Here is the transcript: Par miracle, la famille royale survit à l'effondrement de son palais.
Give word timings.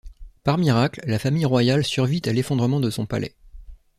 Par 0.43 0.57
miracle, 0.57 0.99
la 1.05 1.19
famille 1.19 1.45
royale 1.45 1.85
survit 1.85 2.23
à 2.25 2.33
l'effondrement 2.33 2.79
de 2.79 2.89
son 2.89 3.05
palais. 3.05 3.35